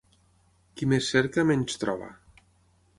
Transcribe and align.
Qui 0.79 0.89
més 0.93 1.11
cerca, 1.15 1.47
menys 1.53 1.81
troba. 1.85 2.13